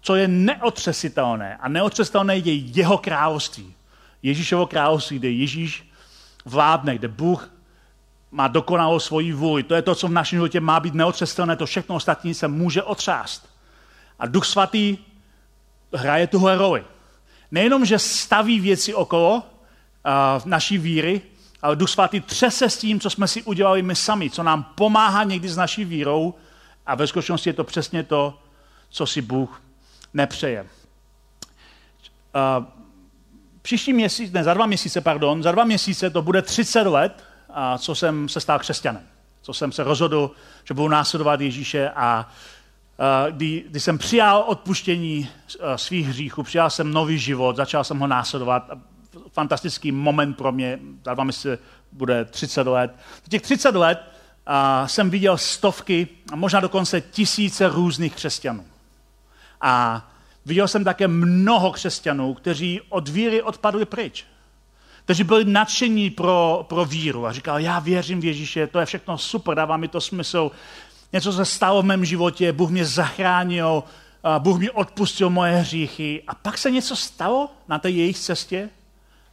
[0.00, 1.56] co je neotřesitelné.
[1.56, 3.74] A neotřesitelné je jeho království.
[4.22, 5.90] Ježíšovo království, kde Ježíš
[6.44, 7.50] vládne, kde Bůh
[8.30, 9.62] má dokonalou svoji vůli.
[9.62, 12.82] To je to, co v našem životě má být neotřesitelné, to všechno ostatní se může
[12.82, 13.48] otřást.
[14.18, 14.98] A Duch Svatý
[15.92, 16.84] hraje tuhle roli.
[17.50, 19.42] Nejenom, že staví věci okolo uh,
[20.44, 21.22] naší víry,
[21.62, 25.24] ale Duch Svatý třese s tím, co jsme si udělali my sami, co nám pomáhá
[25.24, 26.34] někdy s naší vírou
[26.86, 28.38] a ve skutečnosti je to přesně to,
[28.90, 29.62] co si Bůh
[30.14, 30.62] nepřeje.
[30.62, 30.68] Uh,
[33.62, 37.78] příští měsíc, ne, za dva měsíce, pardon, za dva měsíce to bude 30 let, a
[37.78, 39.02] co jsem se stal křesťanem.
[39.42, 40.30] Co jsem se rozhodl,
[40.64, 42.28] že budu následovat Ježíše a
[43.30, 45.28] kdy, kdy jsem přijal odpuštění
[45.76, 48.70] svých hříchů, přijal jsem nový život, začal jsem ho následovat.
[49.32, 51.58] Fantastický moment pro mě, za dva měsíce
[51.92, 52.94] bude 30 let.
[53.24, 54.12] V těch 30 let
[54.46, 58.64] a, jsem viděl stovky, a možná dokonce tisíce různých křesťanů.
[59.60, 60.06] A
[60.46, 64.24] viděl jsem také mnoho křesťanů, kteří od víry odpadli pryč
[65.10, 69.18] kteří byli nadšení pro, pro víru a říkal, já věřím v Ježíše, to je všechno
[69.18, 70.50] super, dává mi to smysl.
[71.12, 73.82] Něco se stalo v mém životě, Bůh mě zachránil,
[74.38, 76.22] Bůh mi odpustil moje hříchy.
[76.26, 78.68] A pak se něco stalo na té jejich cestě,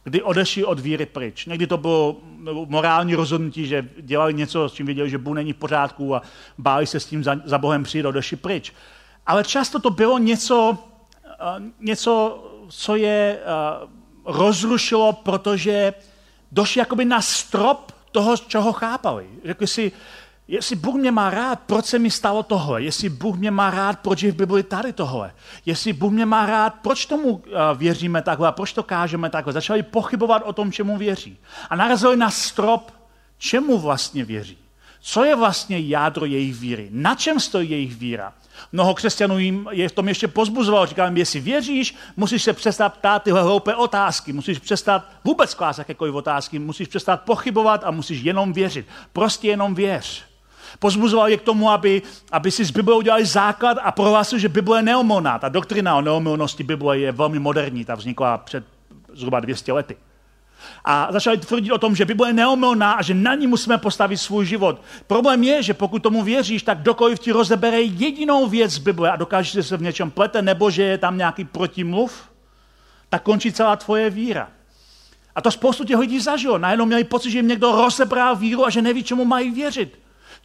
[0.04, 1.46] kdy odešli od víry pryč.
[1.46, 2.16] Někdy to bylo
[2.66, 6.22] morální rozhodnutí, že dělali něco, s čím viděli, že Bůh není v pořádku a
[6.58, 8.72] báli se s tím za, za Bohem přijít odešli pryč.
[9.26, 10.78] Ale často to bylo něco,
[11.80, 13.40] něco co je
[14.28, 15.94] rozrušilo, protože
[16.52, 19.26] došli jakoby na strop toho, čeho chápali.
[19.44, 19.92] Řekli si,
[20.48, 22.82] jestli Bůh mě má rád, proč se mi stalo tohle?
[22.82, 25.34] Jestli Bůh mě má rád, proč je v Bibli tady tohle?
[25.66, 29.52] Jestli Bůh mě má rád, proč tomu eh, věříme takhle a proč to kážeme takhle?
[29.52, 31.38] Začali pochybovat o tom, čemu věří.
[31.70, 32.92] A narazili na strop,
[33.38, 34.58] čemu vlastně věří.
[35.00, 36.88] Co je vlastně jádro jejich víry?
[36.92, 38.32] Na čem stojí jejich víra?
[38.72, 40.86] Mnoho křesťanů jim je v tom ještě pozbuzovalo.
[40.86, 45.78] Říkal jim, jestli věříš, musíš se přestat ptát tyhle hloupé otázky, musíš přestat vůbec klást
[45.78, 48.86] jakékoliv otázky, musíš přestat pochybovat a musíš jenom věřit.
[49.12, 50.24] Prostě jenom věř.
[50.78, 54.78] Pozbuzoval je k tomu, aby, aby si z Bible udělali základ a prohlásil, že Bible
[54.78, 55.38] je neomilná.
[55.38, 58.64] Ta doktrina o neomilnosti Bible je velmi moderní, ta vznikla před
[59.14, 59.96] zhruba 200 lety
[60.84, 64.16] a začali tvrdit o tom, že Bible je neomilná a že na ní musíme postavit
[64.16, 64.82] svůj život.
[65.06, 69.16] Problém je, že pokud tomu věříš, tak dokoliv ti rozebere jedinou věc z Bible a
[69.16, 72.22] dokážeš se v něčem plete, nebo že je tam nějaký protimluv,
[73.08, 74.48] tak končí celá tvoje víra.
[75.34, 76.58] A to spoustu těch lidí zažilo.
[76.58, 79.98] Najednou měli pocit, že jim někdo rozebral víru a že neví, čemu mají věřit.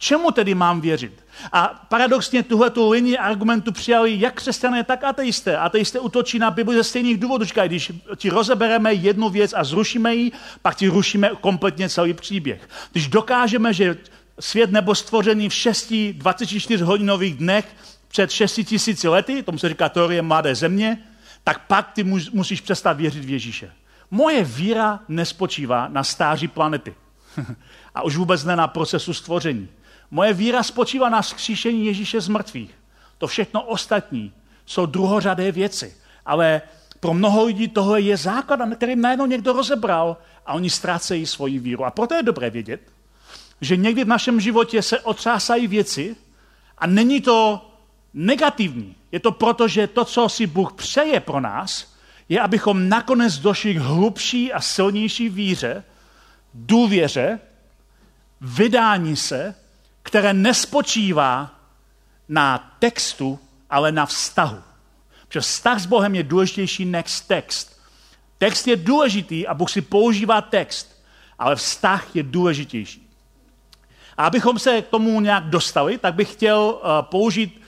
[0.04, 1.24] Čemu tedy mám věřit?
[1.52, 5.56] A paradoxně tuhle tu linii argumentu přijali jak křesťané, tak ateisté.
[5.56, 7.44] Ateisté utočí na Bibli ze stejných důvodů.
[7.44, 12.68] Říkají, když ti rozebereme jednu věc a zrušíme ji, pak ti rušíme kompletně celý příběh.
[12.92, 13.96] Když dokážeme, že
[14.40, 17.76] svět nebo stvořený v 6 24 hodinových dnech
[18.08, 20.98] před 6 tisíci lety, tomu se říká teorie mladé země,
[21.44, 23.72] tak pak ty musíš přestat věřit v Ježíše.
[24.10, 26.94] Moje víra nespočívá na stáří planety.
[27.94, 29.68] a už vůbec ne na procesu stvoření.
[30.10, 32.70] Moje víra spočívá na skříšení Ježíše z mrtvých.
[33.18, 34.32] To všechno ostatní
[34.66, 35.96] jsou druhořadé věci.
[36.26, 36.62] Ale
[37.00, 41.58] pro mnoho lidí tohle je základ, na kterým najednou někdo rozebral a oni ztrácejí svoji
[41.58, 41.84] víru.
[41.84, 42.80] A proto je dobré vědět,
[43.60, 46.16] že někdy v našem životě se otřásají věci
[46.78, 47.70] a není to
[48.14, 48.94] negativní.
[49.12, 51.94] Je to proto, že to, co si Bůh přeje pro nás,
[52.28, 55.84] je, abychom nakonec došli k hlubší a silnější víře,
[56.54, 57.40] důvěře,
[58.40, 59.54] vydání se
[60.04, 61.50] které nespočívá
[62.28, 63.38] na textu,
[63.70, 64.62] ale na vztahu.
[65.28, 67.80] Protože vztah s Bohem je důležitější než text.
[68.38, 71.04] Text je důležitý a Bůh si používá text,
[71.38, 73.10] ale vztah je důležitější.
[74.16, 77.62] A abychom se k tomu nějak dostali, tak bych chtěl uh, použít,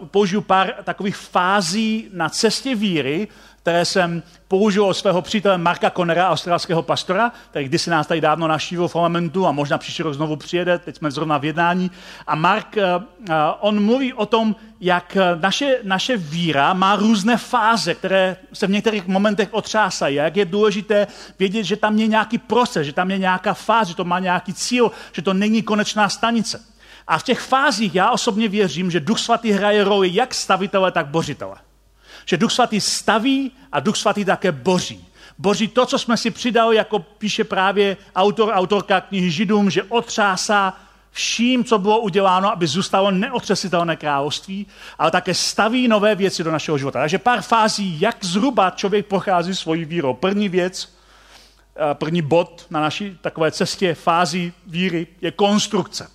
[0.00, 3.28] uh, použiju pár takových fází na cestě víry,
[3.66, 8.48] které jsem použil od svého přítele Marka Konera, australského pastora, který kdysi nás tady dávno
[8.48, 11.90] navštívil v parlamentu a možná příští rok znovu přijede, teď jsme zrovna v jednání.
[12.26, 17.94] A Mark, eh, eh, on mluví o tom, jak naše, naše víra má různé fáze,
[17.94, 20.16] které se v některých momentech otřásají.
[20.16, 21.06] Jak je důležité
[21.38, 24.54] vědět, že tam je nějaký proces, že tam je nějaká fáze, že to má nějaký
[24.54, 26.62] cíl, že to není konečná stanice.
[27.06, 31.06] A v těch fázích já osobně věřím, že Duch Svatý hraje roli jak stavitele, tak
[31.06, 31.65] bořitele.
[32.26, 35.06] Že Duch Svatý staví a Duch Svatý také boří.
[35.38, 40.74] Boří to, co jsme si přidali, jako píše právě autor, autorka knihy Židům, že otřásá
[41.16, 44.66] vším, co bylo uděláno, aby zůstalo neotřesitelné království,
[44.98, 46.98] ale také staví nové věci do našeho života.
[47.00, 50.14] Takže pár fází, jak zhruba člověk prochází svojí vírou.
[50.14, 50.96] První věc,
[51.76, 56.10] eh, první bod na naší takové cestě fází víry je konstrukce.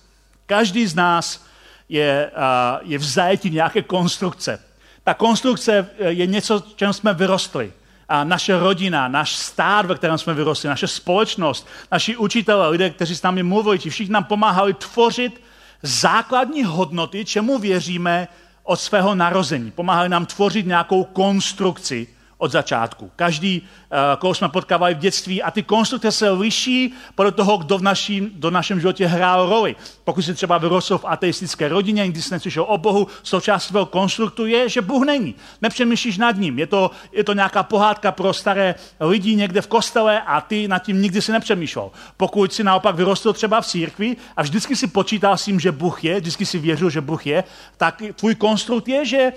[0.46, 1.44] Každý z nás
[1.88, 4.58] je, eh, je v zajetí nějaké konstrukce.
[5.04, 7.72] Ta konstrukce je něco, čem jsme vyrostli.
[8.08, 13.16] A naše rodina, náš stát, ve kterém jsme vyrostli, naše společnost, naši učitelé, lidé, kteří
[13.16, 15.42] s námi mluvili, všichni nám pomáhali tvořit
[15.82, 18.28] základní hodnoty, čemu věříme
[18.62, 19.70] od svého narození.
[19.70, 22.06] Pomáhali nám tvořit nějakou konstrukci,
[22.42, 23.10] od začátku.
[23.16, 27.78] Každý, eh, koho jsme potkávali v dětství a ty konstrukce se liší podle toho, kdo
[27.78, 29.76] v naším, do našem životě hrál roli.
[30.04, 34.46] Pokud jsi třeba vyrostl v ateistické rodině, nikdy jsi neslyšel o Bohu, součástí svého konstruktu
[34.46, 35.34] je, že Bůh není.
[35.62, 36.58] Nepřemýšlíš nad ním.
[36.58, 40.82] Je to, je to nějaká pohádka pro staré lidi někde v kostele a ty nad
[40.82, 41.90] tím nikdy si nepřemýšlel.
[42.16, 46.04] Pokud si naopak vyrostl třeba v církvi a vždycky si počítal s tím, že Bůh
[46.04, 47.44] je, vždycky si věřil, že Bůh je,
[47.76, 49.32] tak tvůj konstrukt je, že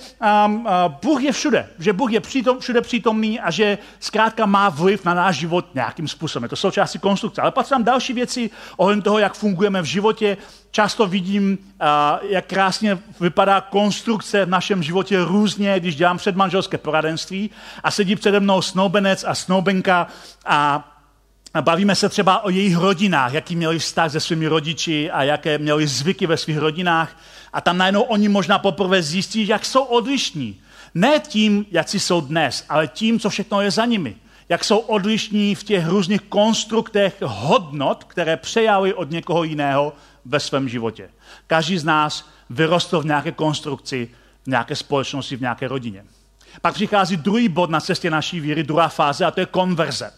[0.45, 4.45] um, uh, Bůh je všude, že Bůh je přítom, všude přítom přítomný a že zkrátka
[4.45, 6.43] má vliv na náš život nějakým způsobem.
[6.43, 7.41] Je to součástí konstrukce.
[7.41, 10.37] Ale pak tam další věci ohledně toho, jak fungujeme v životě.
[10.71, 11.57] Často vidím,
[12.29, 17.49] jak krásně vypadá konstrukce v našem životě různě, když dělám předmanželské poradenství
[17.83, 20.07] a sedí přede mnou snoubenec a snoubenka
[20.45, 20.91] a
[21.61, 25.87] Bavíme se třeba o jejich rodinách, jaký měli vztah se svými rodiči a jaké měli
[25.87, 27.15] zvyky ve svých rodinách.
[27.53, 30.59] A tam najednou oni možná poprvé zjistí, jak jsou odlišní.
[30.95, 34.15] Ne tím, jak jsou dnes, ale tím, co všechno je za nimi.
[34.49, 39.93] Jak jsou odlišní v těch různých konstruktech hodnot, které přejali od někoho jiného
[40.25, 41.09] ve svém životě.
[41.47, 44.09] Každý z nás vyrostl v nějaké konstrukci,
[44.43, 46.05] v nějaké společnosti, v nějaké rodině.
[46.61, 50.11] Pak přichází druhý bod na cestě naší víry, druhá fáze, a to je konverze.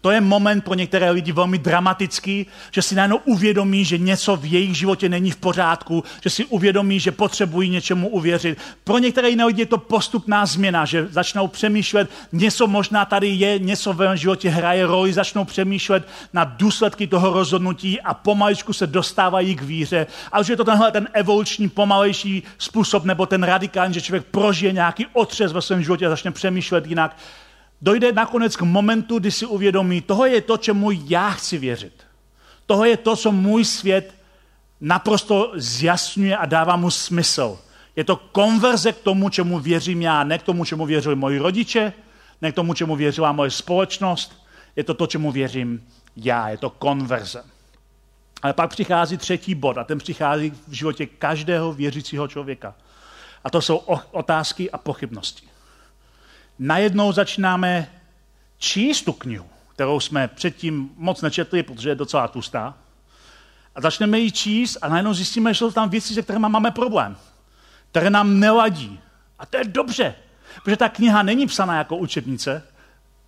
[0.00, 4.52] To je moment pro některé lidi velmi dramatický, že si najednou uvědomí, že něco v
[4.52, 8.58] jejich životě není v pořádku, že si uvědomí, že potřebují něčemu uvěřit.
[8.84, 13.58] Pro některé jiné lidi je to postupná změna, že začnou přemýšlet, něco možná tady je,
[13.58, 19.56] něco ve životě hraje roli, začnou přemýšlet na důsledky toho rozhodnutí a pomaličku se dostávají
[19.56, 20.06] k víře.
[20.32, 24.72] A už je to tenhle ten evoluční, pomalejší způsob, nebo ten radikální, že člověk prožije
[24.72, 27.16] nějaký otřes ve svém životě a začne přemýšlet jinak
[27.82, 31.92] dojde nakonec k momentu, kdy si uvědomí, toho je to, čemu já chci věřit.
[32.66, 34.14] Toho je to, co můj svět
[34.80, 37.58] naprosto zjasňuje a dává mu smysl.
[37.96, 41.92] Je to konverze k tomu, čemu věřím já, ne k tomu, čemu věřili moji rodiče,
[42.42, 44.46] ne k tomu, čemu věřila moje společnost.
[44.76, 46.48] Je to to, čemu věřím já.
[46.48, 47.44] Je to konverze.
[48.42, 52.74] Ale pak přichází třetí bod a ten přichází v životě každého věřícího člověka.
[53.44, 53.76] A to jsou
[54.10, 55.55] otázky a pochybnosti
[56.58, 57.90] najednou začínáme
[58.58, 62.74] číst tu knihu, kterou jsme předtím moc nečetli, protože je docela tlustá.
[63.74, 67.16] A začneme ji číst a najednou zjistíme, že jsou tam věci, se kterými máme problém,
[67.90, 69.00] které nám neladí.
[69.38, 70.14] A to je dobře,
[70.62, 72.62] protože ta kniha není psaná jako učebnice,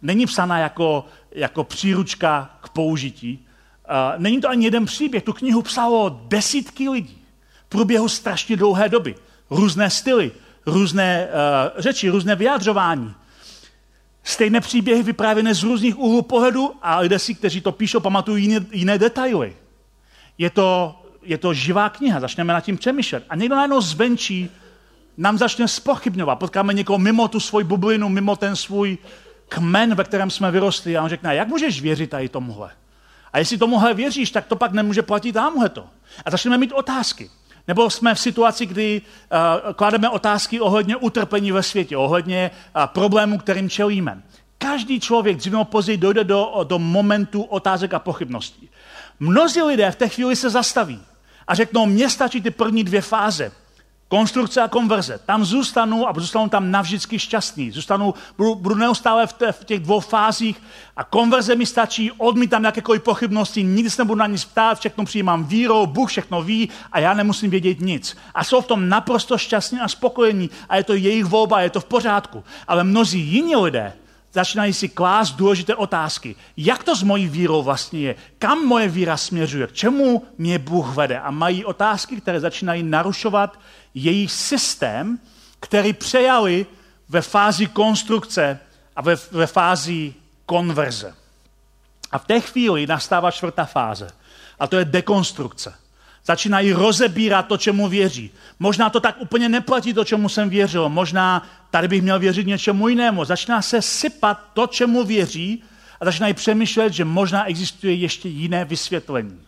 [0.02, 3.46] není psaná jako, jako příručka k použití.
[3.88, 7.24] Uh, není to ani jeden příběh, tu knihu psalo desítky lidí
[7.66, 9.14] v průběhu strašně dlouhé doby.
[9.50, 10.32] Různé styly,
[10.68, 13.14] různé uh, řeči, různé vyjádřování.
[14.24, 18.66] Stejné příběhy vyprávěné z různých úhlů pohledu a lidé si, kteří to píšou, pamatují jiné,
[18.72, 19.56] jiné detaily.
[20.38, 23.24] Je to, je to živá kniha, začneme nad tím přemýšlet.
[23.30, 24.50] A někdo najednou zvenčí
[25.16, 26.38] nám začne spochybňovat.
[26.38, 28.98] Potkáme někoho mimo tu svoji bublinu, mimo ten svůj
[29.48, 32.70] kmen, ve kterém jsme vyrostli a on řekne, jak můžeš věřit tady tomuhle?
[33.32, 35.86] A jestli tomuhle věříš, tak to pak nemůže platit tamhle to.
[36.24, 37.30] A začneme mít otázky.
[37.68, 43.38] Nebo jsme v situaci, kdy uh, klademe otázky ohledně utrpení ve světě, ohledně uh, problémů,
[43.38, 44.22] kterým čelíme.
[44.58, 48.70] Každý člověk dříve nebo později dojde do, do momentu otázek a pochybností.
[49.20, 51.00] Mnozí lidé v té chvíli se zastaví
[51.48, 53.52] a řeknou, mně stačí ty první dvě fáze.
[54.08, 55.20] Konstrukce a konverze.
[55.26, 57.70] Tam zůstanu a zůstanu tam navždycky šťastný.
[57.70, 60.62] Zůstanu, budu, budu neustále v, te, v těch dvou fázích
[60.96, 65.44] a konverze mi stačí, odmítám jakékoliv pochybnosti, nikdy se nebudu na nic ptát, všechno přijímám
[65.44, 68.16] vírou, Bůh všechno ví a já nemusím vědět nic.
[68.34, 71.80] A jsou v tom naprosto šťastní a spokojení a je to jejich volba, je to
[71.80, 72.44] v pořádku.
[72.68, 73.92] Ale mnozí jiní lidé
[74.38, 76.36] začínají si klást důležité otázky.
[76.56, 78.14] Jak to s mojí vírou vlastně je?
[78.38, 79.66] Kam moje víra směřuje?
[79.66, 81.18] K čemu mě Bůh vede?
[81.18, 83.58] A mají otázky, které začínají narušovat
[83.94, 85.18] jejich systém,
[85.60, 86.66] který přejali
[87.08, 88.58] ve fázi konstrukce
[88.96, 90.14] a ve, ve fázi
[90.46, 91.14] konverze.
[92.12, 94.08] A v té chvíli nastává čtvrtá fáze.
[94.58, 95.74] A to je dekonstrukce.
[96.24, 98.30] Začínají rozebírat to, čemu věří.
[98.58, 100.88] Možná to tak úplně neplatí, to, čemu jsem věřil.
[100.88, 103.24] Možná tady bych měl věřit něčemu jinému.
[103.24, 105.62] Začíná se sypat to, čemu věří
[106.00, 109.40] a začínají přemýšlet, že možná existuje ještě jiné vysvětlení.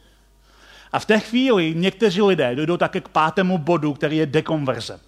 [0.93, 5.01] A v té chvíli někteří lidé dojdou také k pátému bodu, který je dekonverze.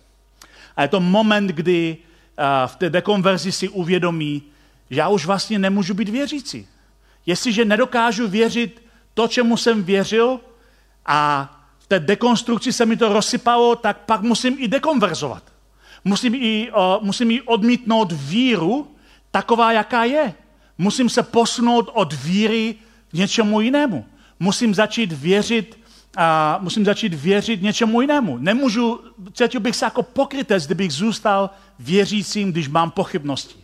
[0.76, 1.96] A je to moment, kdy
[2.66, 4.42] v té dekonverzi si uvědomí,
[4.90, 6.68] že já už vlastně nemůžu být věřící.
[7.26, 8.82] Jestliže nedokážu věřit
[9.14, 10.40] to, čemu jsem věřil
[11.06, 15.42] a v té dekonstrukci se mi to rozsypalo, tak pak musím i dekonverzovat.
[16.04, 18.94] Musím jí, uh, musím jí odmítnout víru
[19.30, 20.34] taková, jaká je.
[20.78, 22.74] Musím se posunout od víry
[23.10, 24.04] k něčemu jinému.
[24.40, 25.78] Musím začít věřit
[26.16, 28.38] a musím začít věřit něčemu jinému.
[28.38, 29.00] Nemůžu,
[29.32, 33.54] cítil bych se jako pokrytec, kdybych zůstal věřícím, když mám pochybnosti.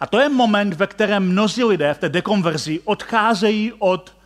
[0.00, 4.16] A to je moment, ve kterém mnozí lidé v té dekonverzi odcházejí od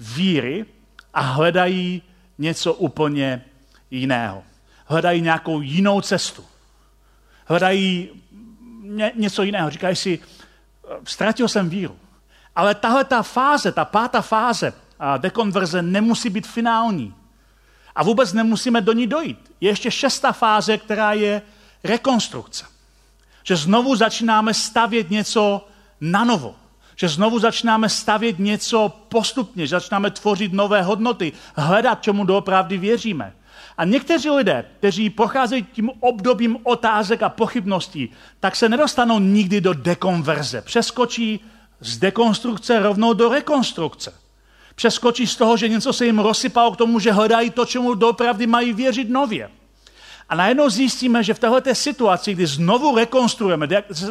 [0.00, 0.64] víry
[1.14, 2.02] a hledají
[2.38, 3.44] něco úplně
[3.90, 4.42] jiného.
[4.86, 6.44] Hledají nějakou jinou cestu.
[7.46, 8.08] Hledají
[8.82, 9.70] ně, něco jiného.
[9.70, 10.18] Říkají si,
[11.04, 11.98] ztratil jsem víru.
[12.56, 14.72] Ale tahle ta fáze, ta pátá fáze
[15.18, 17.14] dekonverze nemusí být finální.
[17.94, 19.52] A vůbec nemusíme do ní dojít.
[19.60, 21.42] Je ještě šestá fáze, která je
[21.84, 22.64] rekonstrukce.
[23.42, 25.68] Že znovu začínáme stavět něco
[26.00, 26.56] na novo.
[27.00, 33.32] Že znovu začínáme stavět něco postupně, že začínáme tvořit nové hodnoty, hledat, čemu doopravdy věříme.
[33.78, 39.74] A někteří lidé, kteří procházejí tím obdobím otázek a pochybností, tak se nedostanou nikdy do
[39.74, 40.62] dekonverze.
[40.62, 41.40] Přeskočí
[41.80, 44.12] z dekonstrukce rovnou do rekonstrukce.
[44.74, 48.46] Přeskočí z toho, že něco se jim rozsypalo k tomu, že hledají to, čemu doopravdy
[48.46, 49.50] mají věřit nově.
[50.28, 53.68] A najednou zjistíme, že v této situaci, kdy znovu rekonstruujeme,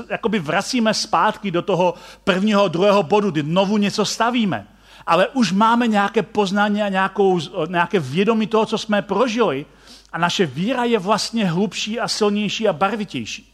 [0.09, 1.93] jakoby vracíme zpátky do toho
[2.23, 4.67] prvního, druhého bodu, kdy znovu něco stavíme,
[5.07, 9.65] ale už máme nějaké poznání a nějakou, nějaké vědomí toho, co jsme prožili
[10.11, 13.53] a naše víra je vlastně hlubší a silnější a barvitější.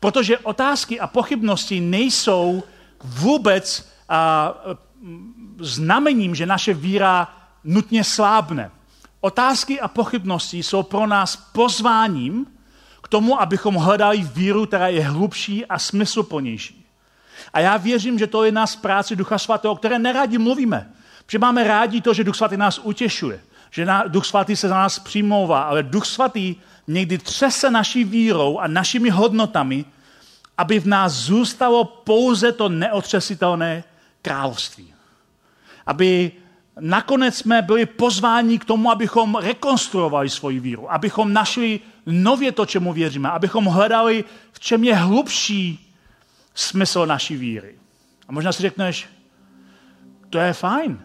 [0.00, 2.62] Protože otázky a pochybnosti nejsou
[3.04, 4.54] vůbec a,
[5.60, 8.70] znamením, že naše víra nutně slábne.
[9.26, 12.46] Otázky a pochybnosti jsou pro nás pozváním
[13.02, 16.86] k tomu, abychom hledali víru, která je hlubší a smysluplnější.
[17.52, 20.92] A já věřím, že to je nás práce Ducha Svatého, o které nerádi mluvíme.
[21.26, 24.98] Protože máme rádi to, že Duch Svatý nás utěšuje, že Duch Svatý se za nás
[24.98, 26.56] přimlouvá, ale Duch Svatý
[26.86, 29.84] někdy třese naší vírou a našimi hodnotami,
[30.58, 33.84] aby v nás zůstalo pouze to neotřesitelné
[34.22, 34.94] království.
[35.86, 36.32] Aby
[36.80, 42.92] nakonec jsme byli pozváni k tomu, abychom rekonstruovali svoji víru, abychom našli nově to, čemu
[42.92, 45.94] věříme, abychom hledali, v čem je hlubší
[46.54, 47.74] smysl naší víry.
[48.28, 49.08] A možná si řekneš,
[50.30, 51.00] to je fajn,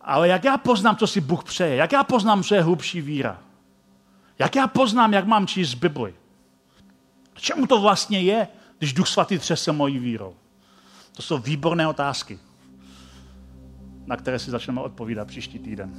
[0.00, 1.76] ale jak já poznám, co si Bůh přeje?
[1.76, 3.38] Jak já poznám, co je hlubší víra?
[4.38, 6.14] Jak já poznám, jak mám číst Bibli?
[7.34, 10.34] Čemu to vlastně je, když Duch Svatý třese mojí vírou?
[11.16, 12.38] To jsou výborné otázky
[14.06, 15.90] na které si začneme odpovídat příští týden.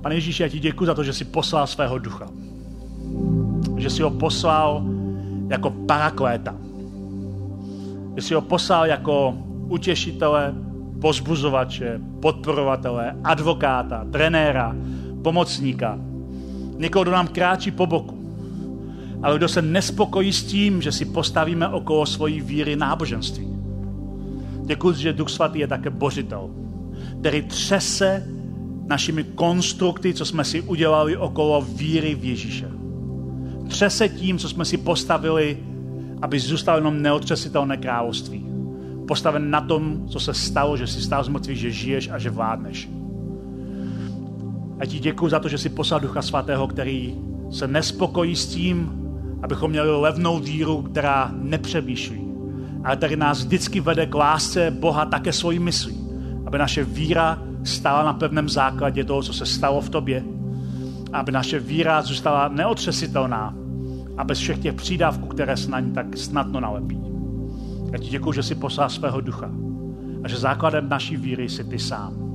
[0.00, 2.28] Pane Ježíši, já ti děkuji za to, že jsi poslal svého ducha.
[3.76, 4.84] Že jsi ho poslal
[5.48, 6.56] jako parakléta.
[8.16, 9.34] Že jsi ho poslal jako
[9.68, 10.54] utěšitele,
[11.00, 14.76] pozbuzovače, podporovatele, advokáta, trenéra,
[15.22, 15.98] pomocníka.
[16.78, 18.20] Někoho, kdo nám kráčí po boku.
[19.22, 23.49] Ale kdo se nespokojí s tím, že si postavíme okolo svojí víry náboženství
[24.70, 26.50] Děkuji, že Duch Svatý je také božitel,
[27.20, 28.26] který třese
[28.86, 32.68] našimi konstrukty, co jsme si udělali okolo víry v Ježíše.
[33.68, 35.58] Třese tím, co jsme si postavili,
[36.22, 38.46] aby zůstalo jenom neotřesitelné království.
[39.08, 42.90] Postaven na tom, co se stalo, že jsi stál z že žiješ a že vládneš.
[44.80, 47.14] A ti děkuji za to, že jsi poslal Ducha Svatého, který
[47.50, 48.92] se nespokojí s tím,
[49.42, 52.29] abychom měli levnou víru, která nepřemýšlí,
[52.84, 56.00] ale který nás vždycky vede k lásce Boha také svojí myslí.
[56.46, 60.24] Aby naše víra stála na pevném základě toho, co se stalo v tobě.
[61.12, 63.54] Aby naše víra zůstala neotřesitelná
[64.16, 67.00] a bez všech těch přídavků, které se na ní tak snadno nalepí.
[67.92, 69.50] Já ti děkuji, že jsi poslal svého ducha
[70.24, 72.29] a že základem naší víry jsi ty sám.